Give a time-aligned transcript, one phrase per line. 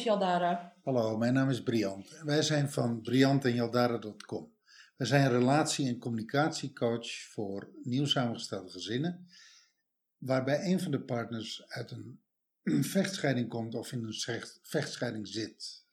[0.00, 0.74] is Jaldara.
[0.82, 2.20] Hallo, mijn naam is Briant.
[2.24, 4.52] Wij zijn van briantenjaldara.com.
[4.96, 9.26] Wij zijn relatie- en communicatiecoach voor nieuw samengestelde gezinnen,
[10.18, 12.20] waarbij een van de partners uit een
[12.94, 15.84] vechtscheiding komt of in een vechtscheiding zit.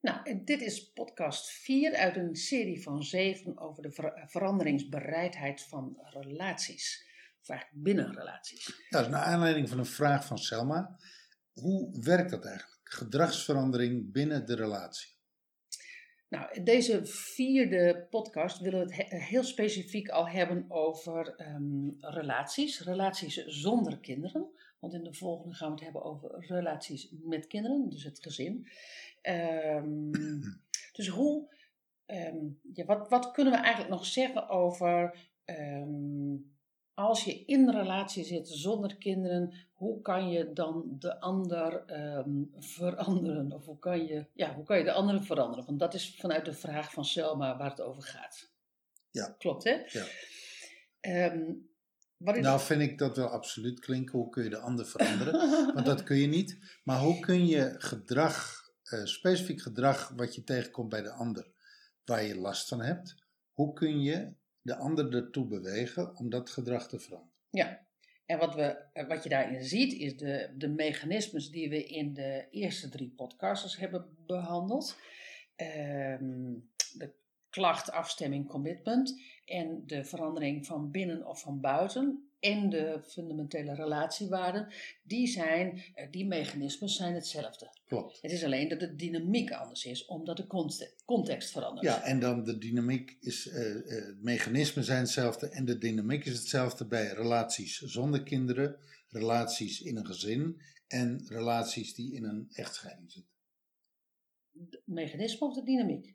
[0.00, 5.62] Nou, en dit is podcast 4 uit een serie van 7 over de ver veranderingsbereidheid
[5.62, 7.06] van relaties.
[7.46, 8.86] Eigenlijk binnen relaties.
[8.88, 10.96] Dat is naar aanleiding van een vraag van Selma.
[11.52, 12.71] Hoe werkt dat eigenlijk?
[12.92, 15.10] Gedragsverandering binnen de relatie.
[16.28, 22.80] Nou, deze vierde podcast willen we het heel specifiek al hebben over ehm, relaties.
[22.80, 24.46] Relaties zonder kinderen.
[24.78, 28.66] Want in de volgende gaan we het hebben over relaties met kinderen, dus het gezin.
[29.22, 30.10] Um,
[30.96, 31.54] dus hoe,
[32.06, 35.18] um, ja, wat, wat kunnen we eigenlijk nog zeggen over
[36.94, 41.84] als je in een relatie zit zonder kinderen, hoe kan je dan de ander
[42.18, 43.52] um, veranderen?
[43.52, 45.66] Of hoe kan, je, ja, hoe kan je de andere veranderen?
[45.66, 48.50] Want dat is vanuit de vraag van Selma waar het over gaat.
[49.10, 49.34] Ja.
[49.38, 49.82] Klopt, hè?
[49.86, 50.04] Ja.
[51.32, 51.70] Um,
[52.24, 52.42] is...
[52.42, 54.18] Nou vind ik dat wel absoluut klinken.
[54.18, 55.32] Hoe kun je de ander veranderen?
[55.74, 56.58] Want dat kun je niet.
[56.84, 61.50] Maar hoe kun je gedrag, uh, specifiek gedrag wat je tegenkomt bij de ander,
[62.04, 63.14] waar je last van hebt,
[63.52, 67.32] hoe kun je de ander ertoe bewegen om dat gedrag te veranderen.
[67.50, 67.86] Ja,
[68.26, 72.46] en wat, we, wat je daarin ziet is de, de mechanismes die we in de
[72.50, 74.96] eerste drie podcasts hebben behandeld.
[75.56, 77.12] Um, de
[77.50, 84.72] klacht, afstemming, commitment en de verandering van binnen of van buiten en de fundamentele relatiewaarden,
[85.02, 87.70] die, zijn, eh, die mechanismes zijn hetzelfde.
[87.84, 88.18] Klopt.
[88.22, 90.46] Het is alleen dat de dynamiek anders is, omdat de
[91.04, 91.86] context verandert.
[91.86, 96.38] Ja, en dan de dynamiek is, uh, uh, mechanismen zijn hetzelfde en de dynamiek is
[96.38, 98.76] hetzelfde bij relaties zonder kinderen,
[99.08, 103.32] relaties in een gezin en relaties die in een echtscheiding zitten.
[104.50, 106.14] De mechanisme of de dynamiek?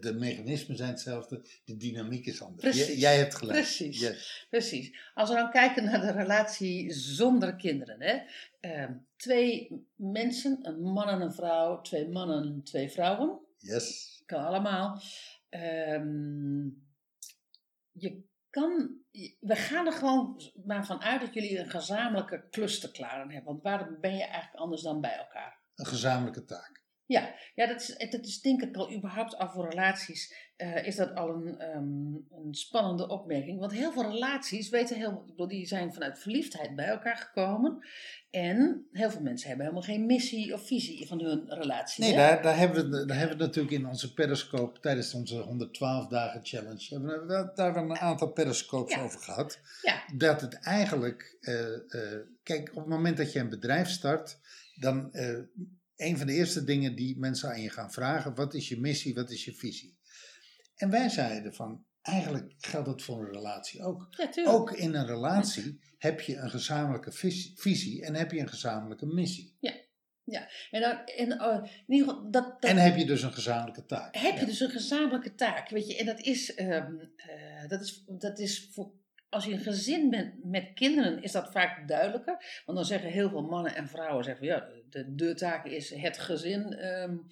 [0.00, 2.60] De mechanismen zijn hetzelfde, de dynamiek is anders.
[2.60, 3.00] Precies.
[3.00, 3.58] jij hebt gelijk.
[3.58, 4.46] Precies.
[4.50, 5.10] Precies.
[5.14, 8.02] Als we dan kijken naar de relatie zonder kinderen.
[8.02, 8.20] Hè?
[8.60, 13.40] Uh, twee mensen, een man en een vrouw, twee mannen, twee vrouwen.
[13.56, 14.22] Yes.
[14.26, 15.02] Kan allemaal.
[15.50, 16.88] Um,
[17.92, 18.90] je kan,
[19.40, 23.52] we gaan er gewoon maar van uit dat jullie een gezamenlijke klus te klaren hebben.
[23.52, 25.58] Want waarom ben je eigenlijk anders dan bij elkaar?
[25.74, 26.79] Een gezamenlijke taak.
[27.10, 30.48] Ja, ja dat, is, dat is denk ik al überhaupt af voor relaties.
[30.56, 33.58] Uh, is dat al een, um, een spannende opmerking.
[33.58, 37.86] Want heel veel relaties weten heel, bedoel, die zijn vanuit verliefdheid bij elkaar gekomen.
[38.30, 42.04] En heel veel mensen hebben helemaal geen missie of visie van hun relatie.
[42.04, 46.06] Nee, daar, daar, hebben we, daar hebben we natuurlijk in onze periscope tijdens onze 112
[46.06, 46.86] dagen challenge.
[46.88, 49.02] Hebben we daar wel een aantal periscopes ja.
[49.02, 49.60] over gehad.
[49.82, 50.02] Ja.
[50.16, 54.38] Dat het eigenlijk, uh, uh, kijk, op het moment dat je een bedrijf start,
[54.74, 55.10] dan
[56.00, 59.14] een van de eerste dingen die mensen aan je gaan vragen: wat is je missie,
[59.14, 59.98] wat is je visie?
[60.74, 64.08] En wij zeiden van, eigenlijk geldt dat voor een relatie ook.
[64.10, 67.12] Ja, ook in een relatie heb je een gezamenlijke
[67.54, 69.56] visie en heb je een gezamenlijke missie.
[69.60, 69.88] Ja.
[70.24, 73.32] Ja, en, dan, en, uh, in ieder geval dat, dat, en heb je dus een
[73.32, 74.16] gezamenlijke taak.
[74.16, 75.96] Heb je dus een gezamenlijke taak, weet je.
[75.96, 78.92] En dat is, um, uh, dat is, dat is voor
[79.30, 82.62] als je een gezin bent met kinderen, is dat vaak duidelijker.
[82.66, 86.18] Want dan zeggen heel veel mannen en vrouwen: zeggen, ja, de, de taak is het
[86.18, 87.26] gezin um,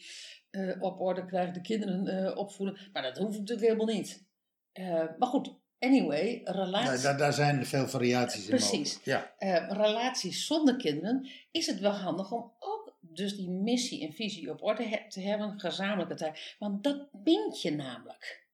[0.50, 2.78] uh, op orde krijgen, de kinderen uh, opvoeden.
[2.92, 4.26] Maar dat hoeft natuurlijk helemaal niet.
[4.72, 7.02] Uh, maar goed, anyway, relaties.
[7.02, 9.00] Daar, daar, zijn veel variaties in Precies.
[9.04, 9.34] Ja.
[9.68, 14.62] relaties zonder kinderen is het wel handig om ook dus die missie en visie op
[14.62, 16.56] orde he te hebben, gezamenlijke taak.
[16.58, 18.46] Want dat bindt je namelijk.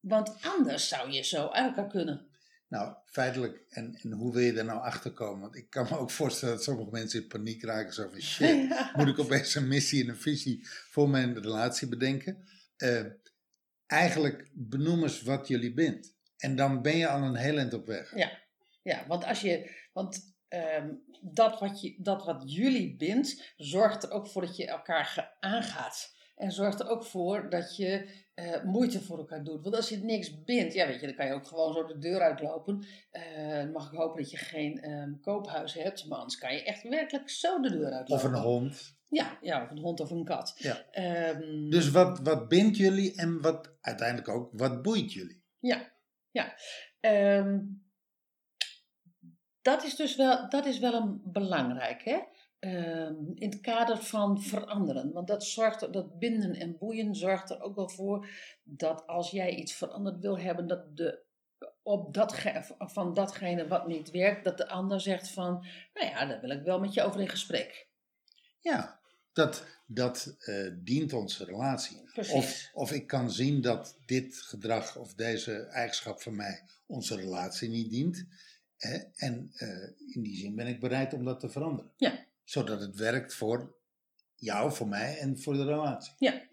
[0.00, 2.29] Want anders zou je zo uit elkaar kunnen.
[2.70, 5.40] Nou, feitelijk, en, en hoe wil je er nou achter komen?
[5.40, 7.92] Want ik kan me ook voorstellen dat sommige mensen in paniek raken.
[7.92, 8.92] Zo van shit, ja.
[8.96, 12.44] moet ik opeens een missie en een visie voor mijn relatie bedenken?
[12.78, 13.06] Uh,
[13.86, 16.14] eigenlijk benoem eens wat jullie bent.
[16.36, 18.16] En dan ben je al een heel eind op weg.
[18.16, 18.38] Ja,
[18.82, 19.70] ja want als je.
[19.92, 24.66] Want um, dat, wat je, dat wat jullie bindt, zorgt er ook voor dat je
[24.66, 26.14] elkaar aangaat.
[26.40, 29.62] En zorgt er ook voor dat je uh, moeite voor elkaar doet.
[29.62, 31.98] Want als je niks bindt, ja, weet je, dan kan je ook gewoon zo de
[31.98, 32.86] deur uitlopen.
[33.12, 36.62] Uh, dan mag ik hopen dat je geen um, koophuis hebt, maar anders kan je
[36.62, 38.14] echt werkelijk zo de deur uitlopen.
[38.14, 38.98] Of een hond.
[39.08, 40.54] Ja, ja of een hond of een kat.
[40.56, 40.84] Ja.
[41.28, 45.44] Um, dus wat, wat bindt jullie en wat uiteindelijk ook, wat boeit jullie?
[45.58, 45.92] Ja,
[46.30, 46.54] ja.
[47.00, 47.88] Um,
[49.62, 52.18] dat is dus wel, dat is wel een belangrijk, hè?
[52.64, 55.12] Um, in het kader van veranderen.
[55.12, 58.28] Want dat, zorgt, dat binden en boeien zorgt er ook wel voor
[58.62, 61.22] dat als jij iets veranderd wil hebben, dat de,
[61.82, 62.34] op dat,
[62.78, 66.62] van datgene wat niet werkt, dat de ander zegt van, nou ja, daar wil ik
[66.62, 67.88] wel met je over in gesprek.
[68.58, 69.00] Ja,
[69.32, 72.02] Dat, dat uh, dient onze relatie.
[72.12, 72.34] Precies.
[72.34, 77.68] Of, of ik kan zien dat dit gedrag of deze eigenschap van mij onze relatie
[77.68, 78.26] niet dient.
[78.76, 78.98] Hè?
[79.14, 81.92] En uh, in die zin ben ik bereid om dat te veranderen.
[81.96, 82.28] Ja.
[82.50, 83.76] Zodat het werkt voor
[84.34, 86.14] jou, voor mij en voor de relatie.
[86.18, 86.48] Ja.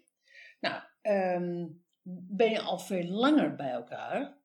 [0.60, 1.84] Nou, um,
[2.28, 4.38] ben je al veel langer bij elkaar,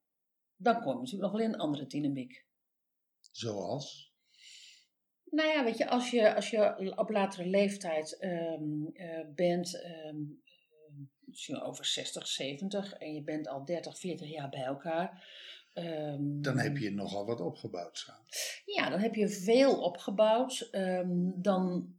[0.56, 2.46] dan kom je natuurlijk nog wel in een andere dynamiek.
[3.32, 4.14] Zoals?
[5.24, 10.44] Nou ja, weet je, als je, als je op latere leeftijd um, uh, bent, um,
[11.20, 15.28] misschien over 60, 70, en je bent al 30, 40 jaar bij elkaar.
[15.74, 18.26] Um, dan heb je nogal wat opgebouwd samen.
[18.66, 20.70] Ja, dan heb je veel opgebouwd.
[21.36, 21.94] dan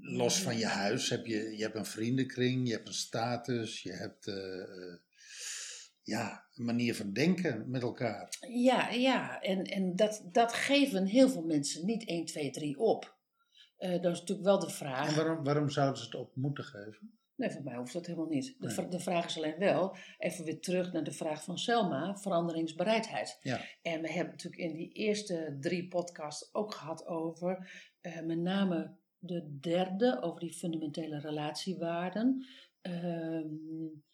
[0.00, 3.92] los van je huis heb je, je hebt een vriendenkring, je hebt een status, je
[3.92, 4.96] hebt uh,
[6.02, 8.36] ja, een manier van denken met elkaar.
[8.48, 9.40] Ja, ja.
[9.40, 13.16] en, en dat, dat geven heel veel mensen niet 1, 2, 3 op.
[13.78, 15.08] Uh, dat is natuurlijk wel de vraag.
[15.08, 17.18] En waarom, waarom zouden ze het op moeten geven?
[17.36, 18.56] Nee, voor mij hoeft dat helemaal niet.
[18.58, 18.88] De, nee.
[18.88, 23.38] de vraag is alleen wel, even weer terug naar de vraag van Selma, veranderingsbereidheid.
[23.42, 23.60] Ja.
[23.82, 27.70] En we hebben natuurlijk in die eerste drie podcasts ook gehad over
[28.02, 32.46] uh, met name de derde, over die fundamentele relatiewaarden.
[32.82, 34.04] Um,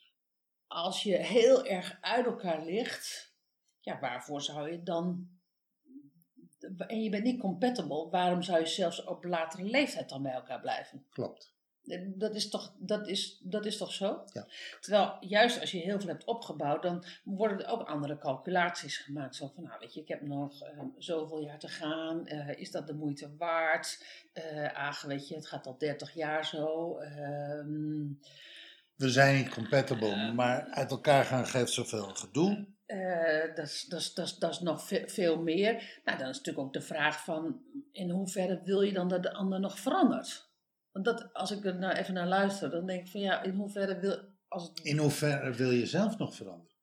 [0.67, 3.35] als je heel erg uit elkaar ligt,
[3.81, 5.29] ja, waarvoor zou je dan.
[6.77, 10.61] En je bent niet compatible, waarom zou je zelfs op latere leeftijd dan bij elkaar
[10.61, 11.07] blijven?
[11.11, 11.57] Klopt.
[12.05, 14.25] Dat is toch, dat is, dat is toch zo?
[14.33, 14.47] Ja.
[14.81, 19.35] Terwijl juist als je heel veel hebt opgebouwd, dan worden er ook andere calculaties gemaakt.
[19.35, 22.23] Zo van, nou weet je, ik heb nog uh, zoveel jaar te gaan.
[22.25, 24.05] Uh, is dat de moeite waard?
[24.35, 26.97] Uh, ach, weet je, het gaat al 30 jaar zo.
[26.99, 28.07] Ehm,
[28.97, 32.67] We zijn niet compatible, maar uit elkaar gaan geeft zoveel gedoe.
[32.87, 36.01] Uh, dat, is, dat, is, dat, is, dat is nog veel, veel meer.
[36.05, 37.61] Nou, dan is natuurlijk ook de vraag van,
[37.93, 40.48] in hoeverre wil je dan dat de ander nog verandert?
[40.99, 43.55] Want dat, als ik er nou even naar luister, dan denk ik van ja, in
[43.55, 44.37] hoeverre wil...
[44.49, 44.81] Als het...
[44.81, 46.77] In hoeverre wil je zelf nog veranderen?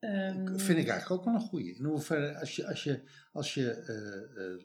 [0.00, 1.74] Um, Vind ik eigenlijk ook wel een goeie.
[1.74, 3.02] In hoeverre, als je, als je,
[3.32, 4.64] als je uh, uh,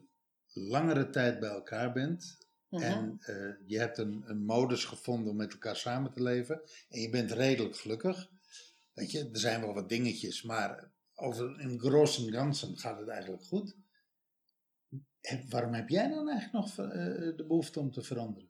[0.69, 2.83] langere tijd bij elkaar bent Mhm.
[2.83, 7.01] en uh, je hebt een, een modus gevonden om met elkaar samen te leven en
[7.01, 8.30] je bent redelijk gelukkig.
[8.94, 13.07] Weet je, er zijn wel wat dingetjes, maar over in gros en ganzen gaat het
[13.07, 13.75] eigenlijk goed.
[15.25, 16.94] En waarom heb jij dan eigenlijk nog uh,
[17.36, 18.50] de behoefte om te veranderen?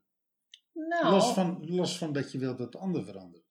[0.74, 3.44] nou, Los, van, los van dat je wilt dat de ander verandert.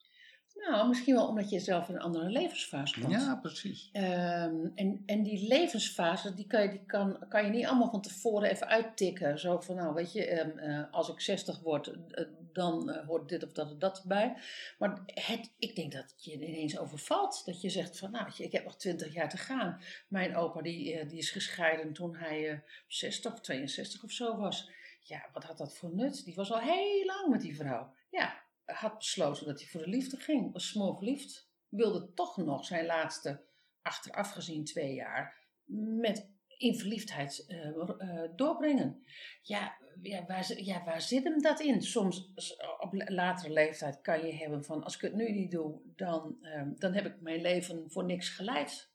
[0.54, 3.12] nou, misschien wel omdat je zelf in een andere levensfase komt.
[3.12, 3.88] Ja, precies.
[3.92, 8.02] Ehm, en, en die levensfase, die, kan je, die kan, kan je niet allemaal van
[8.02, 9.38] tevoren even uittikken.
[9.38, 13.28] Zo van, nou weet je, ehm, eh, als ik 60 word, eh, dan eh, hoort
[13.28, 14.36] dit of dat of dat bij.
[14.78, 17.42] Maar het, ik denk dat je ineens overvalt.
[17.44, 19.80] Dat je zegt van, nou ik heb nog 20 jaar te gaan.
[20.08, 24.36] Mijn opa die, eh, die is gescheiden toen hij eh 60 of 62 of zo
[24.36, 24.70] was.
[25.00, 26.24] Ja, wat had dat voor nut?
[26.24, 27.94] Die was al heel lang met die vrouw.
[28.10, 30.52] Ja, had besloten dat hij voor de liefde ging.
[30.52, 31.48] Was smoor verliefd.
[31.68, 33.44] Wilde toch nog zijn laatste,
[33.82, 35.36] achteraf gezien twee jaar,
[36.00, 36.28] met
[36.64, 39.04] in verliefdheid eh, eh, doorbrengen.
[39.42, 41.82] Ja, ja, waar, ja, waar zit hem dat in?
[41.82, 42.30] Soms
[42.78, 46.36] op la- latere leeftijd kan je hebben van, als ik het nu niet doe, dan,
[46.42, 48.92] ehm, dan heb ik mijn leven voor niks geleid.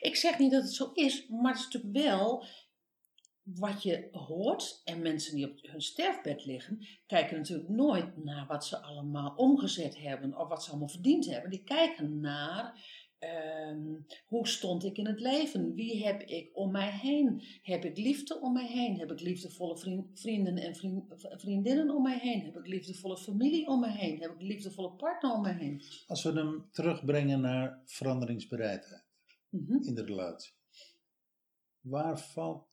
[0.00, 2.46] Ik zeg niet dat het zo is, maar het is natuurlijk wel
[3.42, 4.80] wat je hoort.
[4.84, 9.98] En mensen die op hun sterfbed liggen, kijken natuurlijk nooit naar wat ze allemaal omgezet
[9.98, 11.50] hebben of wat ze allemaal verdiend hebben.
[11.50, 12.80] Die kijken naar
[13.18, 13.94] ehm,
[14.26, 15.74] hoe stond ik in het leven?
[15.74, 17.42] Wie heb ik om mij heen?
[17.62, 18.98] Heb ik liefde om mij heen?
[18.98, 21.04] Heb ik liefdevolle vriend- vrienden en vriend-
[21.40, 22.40] vriendinnen om mij heen?
[22.44, 24.20] Heb ik liefdevolle familie om mij heen?
[24.20, 25.82] Heb ik liefdevolle partner om mij heen?
[26.06, 29.06] Als we hem terugbrengen naar veranderingsbereidheid
[29.48, 29.82] Mhm.
[29.82, 30.52] in de relatie.
[31.80, 32.68] Waar valt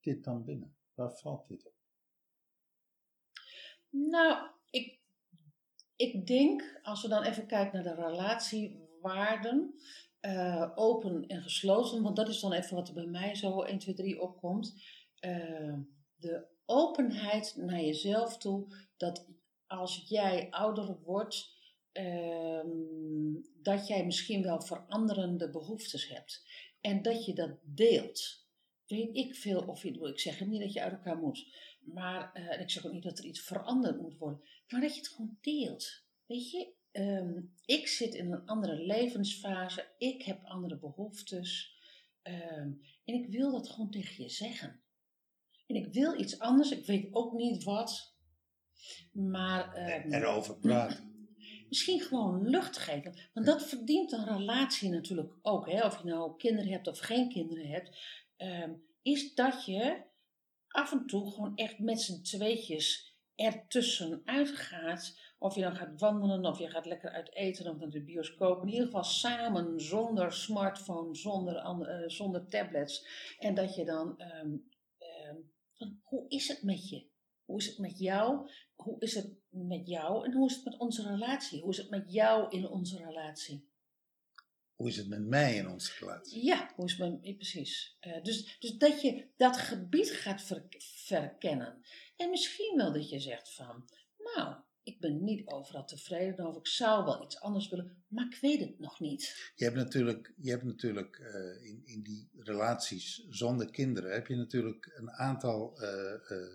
[0.00, 0.76] dit dan binnen?
[0.94, 1.74] Waar valt dit op?
[3.90, 5.00] Nou, ik,
[5.96, 8.00] ik denk, als we dan even kijken naar de
[9.06, 9.74] relatiewaarden,
[10.20, 13.78] eh, open en gesloten, want dat is dan even wat er bij mij zo 1,
[13.78, 14.82] 2, 3 opkomt.
[15.18, 15.78] Eh,
[16.16, 19.28] de openheid naar jezelf toe, dat
[19.66, 21.54] als jij ouder wordt,
[21.92, 22.68] ehm,
[23.62, 26.44] dat jij misschien wel veranderende behoeftes hebt.
[26.80, 28.44] En dat je dat deelt.
[28.86, 31.46] Weet ik veel of je, ik zeg niet dat je uit elkaar moet.
[31.80, 34.40] Maar eh, ik zeg ook niet dat er iets veranderd moet worden.
[34.68, 36.04] Maar dat je het gewoon deelt.
[36.26, 39.88] Weet je, ehm, ik zit in een andere levensfase.
[39.98, 41.74] Ik heb andere behoeftes.
[42.22, 42.70] ehm,
[43.04, 44.80] en ik wil dat gewoon tegen je zeggen.
[45.66, 46.70] En ik wil iets anders.
[46.70, 48.14] Ik weet ook niet wat.
[49.12, 51.28] Maar ehm, Erover praten.
[51.68, 53.18] misschien gewoon lucht geven.
[53.34, 55.70] Want dat verdient een relatie natuurlijk ook.
[55.70, 55.84] Hè?
[55.86, 57.96] Of je nou kinderen hebt of geen kinderen hebt.
[59.02, 60.02] is dat je
[60.68, 66.44] af en toe gewoon echt met z'n tweetjes ertussenuit gaat, of je dan gaat wandelen,
[66.44, 70.32] of je gaat lekker uit eten, of naar de bioscoop, in ieder geval samen, zonder
[70.32, 73.06] smartphone, zonder, eh, zonder tablets.
[73.38, 74.56] En dat je dan, ehm,
[74.98, 75.36] ehm,
[75.72, 77.08] van, hoe is het met je?
[77.44, 78.50] Hoe is het met jou?
[78.74, 80.24] Hoe is het met jou?
[80.24, 81.60] En hoe is het met onze relatie?
[81.60, 83.68] Hoe is het met jou in onze relatie?
[84.74, 86.44] Hoe is het met mij in onze relatie?
[86.44, 87.96] Ja, hoe is het met, precies.
[88.00, 91.84] Eh, dus, dus dat je dat gebied gaat ver- verkennen.
[92.16, 93.88] En misschien wel dat je zegt van,
[94.34, 98.38] nou, ik ben niet overal tevreden over, ik zou wel iets anders willen, maar ik
[98.40, 99.52] weet het nog niet.
[99.54, 104.36] Je hebt natuurlijk, je hebt natuurlijk eh, in, in die relaties zonder kinderen, heb je
[104.36, 106.54] natuurlijk een aantal eh, eh,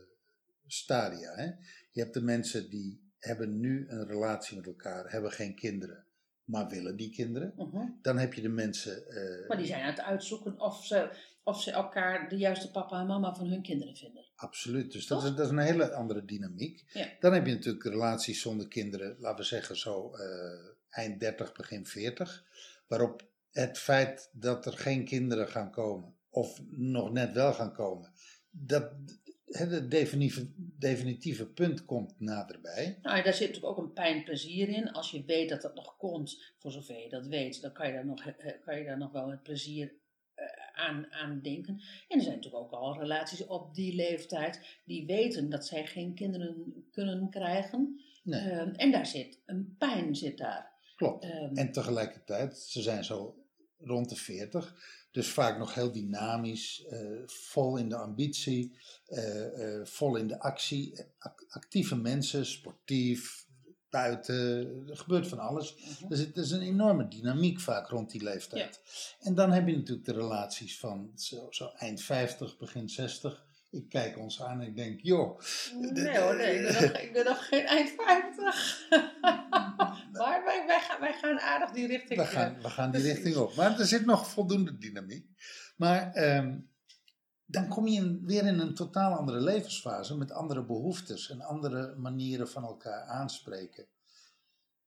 [0.66, 1.36] stadia.
[1.36, 1.46] Hè?
[1.92, 6.06] Je hebt de mensen die hebben nu een relatie met elkaar, hebben geen kinderen,
[6.44, 7.54] maar willen die kinderen.
[7.58, 7.88] Mhm.
[8.02, 9.04] Dan heb je de mensen.
[9.48, 13.08] Maar die zijn aan het uitzoeken of ze, of ze elkaar de juiste papa en
[13.08, 14.26] mama van hun kinderen vinden.
[14.42, 16.84] Absoluut, dus dat is, dat is een hele andere dynamiek.
[16.94, 17.08] Ja.
[17.20, 21.86] Dan heb je natuurlijk relaties zonder kinderen, laten we zeggen zo eh, eind 30, begin
[21.86, 22.46] 40.
[22.88, 28.14] Waarop het feit dat er geen kinderen gaan komen, of nog net wel gaan komen,
[28.50, 28.92] dat
[29.46, 33.00] het definitieve, definitieve punt komt naderbij.
[33.02, 34.92] Nou, daar zit natuurlijk ook een pijn-plezier in.
[34.92, 37.94] Als je weet dat dat nog komt, voor zover je dat weet, dan kan je
[37.94, 40.01] daar nog, eh, kan je daar nog wel met plezier eh,
[40.82, 41.74] aan, aan denken.
[42.08, 46.14] En er zijn natuurlijk ook al relaties op die leeftijd die weten dat zij geen
[46.16, 48.02] kinderen kunnen krijgen.
[48.24, 50.70] Nee, Ehm, en daar zit een pijn zit daar.
[50.96, 51.24] klopt.
[51.24, 53.36] Ehm, En tegelijkertijd, ze zijn zo
[53.80, 54.76] rond de 40,
[55.12, 60.40] dus vaak nog heel dynamisch, eh, vol in de ambitie, eh, eh, vol in de
[60.40, 60.94] actie.
[61.20, 63.46] Ac- actieve mensen, sportief,
[63.92, 64.36] buiten,
[64.90, 65.76] er gebeurt van alles.
[65.76, 66.12] mhm.
[66.12, 68.82] Er zit er is een enorme dynamiek vaak rond die leeftijd.
[69.20, 73.46] En dan heb je natuurlijk de relaties van zo, zo eind 50, begin 60.
[73.72, 75.40] Ik kijk ons aan en ik denk, joh,
[75.80, 78.88] Nee hoor, nee, ik ben nog, ik ben nog geen eind 50.
[80.12, 82.20] maar wij, wij, gaan, wij gaan aardig die richting.
[82.20, 83.56] we eh, gaan, we gaan die richting op.
[83.56, 85.26] Maar er zit nog voldoende dynamiek.
[85.76, 86.58] Maar ehm,
[87.52, 91.96] dan kom je in- weer in een totaal andere levensfase met andere behoeftes en andere
[91.98, 93.86] manieren van elkaar aanspreken.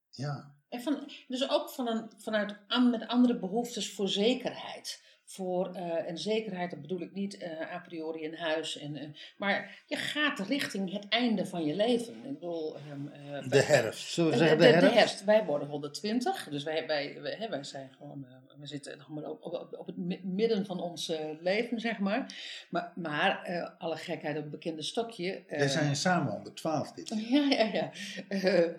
[0.09, 5.03] Ja, En van, dus ook van een, vanuit an, met andere behoeftes voor zekerheid.
[5.27, 8.77] Voor, eh, en zekerheid, dat bedoel ik niet eh, a priori een huis.
[8.77, 9.07] En, eh,
[9.37, 12.13] maar je gaat richting het einde van je leven.
[12.25, 14.11] Ik bedoel, ehm, eh, de herfst.
[14.13, 15.23] Zullen we de, zeggen de, de de herfst?
[15.23, 18.25] Wij worden 120, dus wij, wij, wij, zijn gewoon,
[18.59, 21.99] we zitten nog maar op, op, op het mi- midden van ons eh, leven, zeg
[21.99, 22.35] maar.
[22.69, 25.33] Maar, maar eh, alle gekheid op het bekende stokje.
[25.45, 27.07] eh, Wij zijn samen 112 dit.
[27.29, 27.91] Ja, ja, ja.
[28.27, 28.73] Ehm,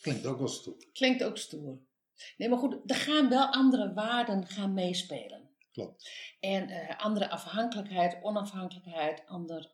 [0.00, 0.76] Klinkt ook wel stoer.
[0.92, 1.78] Klinkt ook stoer.
[2.36, 5.48] Nee, maar goed, er gaan wel andere waarden gaan meespelen.
[5.72, 6.10] Klopt.
[6.40, 9.70] En andere afhankelijkheid, onafhankelijkheid, ander,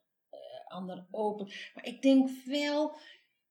[0.69, 1.47] ander open.
[1.75, 2.97] Maar ik denk wel,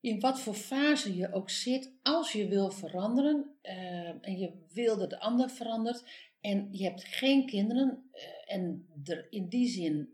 [0.06, 4.98] in wat voor fase je ook zit, als je wil veranderen eh, en je wil
[4.98, 6.04] dat de ander verandert
[6.42, 10.10] en je hebt geen kinderen eh, en er in die zin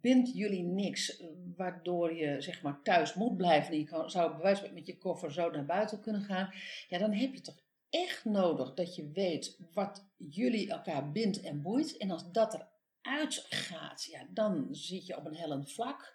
[0.00, 1.22] bindt jullie niks
[1.56, 5.50] waardoor je zeg maar thuis moet blijven en je zou van met je koffer zo
[5.50, 6.54] naar buiten kunnen gaan,
[6.88, 7.62] ja dan heb je toch
[7.94, 11.96] echt nodig dat je weet wat jullie elkaar bindt en boeit.
[11.96, 12.66] En als dat
[13.02, 16.13] eruit gaat, ja, dan zit je op een hellend vlak.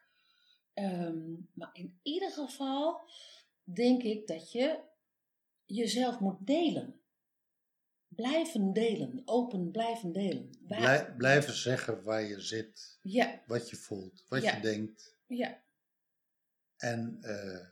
[0.83, 3.09] Ehm, maar in ieder geval
[3.63, 4.79] denk ik dat je
[5.65, 7.01] jezelf moet delen.
[8.07, 10.51] Blijven delen, open blijven delen.
[10.67, 14.55] Waar- Blij- blijven zeggen waar je zit, Ja, wat je voelt, wat Ja.
[14.55, 15.15] je denkt.
[15.27, 15.61] ja,
[16.77, 17.67] En eh,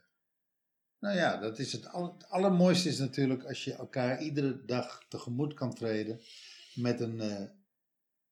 [0.99, 5.05] nou ja, dat is het, al- het allermooiste is natuurlijk als je elkaar iedere dag
[5.09, 6.21] tegemoet kan treden
[6.73, 7.43] met een eh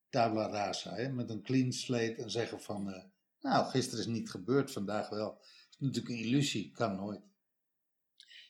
[0.09, 3.03] tabla rasa, hè, met een clean slate en zeggen van, eh,
[3.45, 5.33] nou gisteren is niet gebeurd, vandaag wel.
[5.33, 7.21] Dat is natuurlijk een illusie, kan nooit.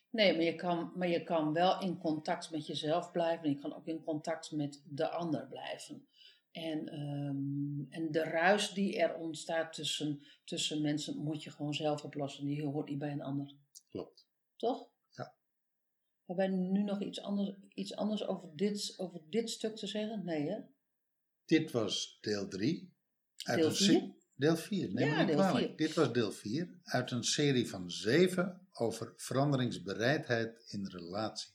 [0.09, 3.43] Nee, maar je, kan, maar je kan wel in contact met jezelf blijven.
[3.43, 6.07] En je kan ook in contact met de ander blijven.
[6.51, 12.03] En, ehm, en de ruis die er ontstaat tussen, tussen mensen moet je gewoon zelf
[12.03, 12.45] oplossen.
[12.45, 13.53] Die hoort niet bij een ander.
[13.89, 14.27] Klopt.
[14.55, 14.89] Toch?
[15.09, 15.35] Ja.
[16.25, 20.25] Hebben wij nu nog iets anders, iets anders over, dit, over dit stuk te zeggen?
[20.25, 20.59] Nee, hè?
[21.45, 22.93] Dit was deel 3.
[23.35, 24.13] Deel vier?
[24.35, 25.65] Deel 4, neem Ja, me niet deel kwalijk.
[25.67, 25.77] vier.
[25.77, 31.53] Dit was deel 4 uit een serie van 7 over veranderingsbereidheid in relaties.